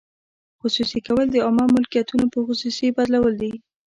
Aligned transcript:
خصوصي 0.61 0.99
کول 1.07 1.25
د 1.31 1.35
عامه 1.45 1.65
ملکیتونو 1.75 2.25
په 2.33 2.39
خصوصي 2.47 2.87
بدلول 2.97 3.33
دي. 3.41 3.53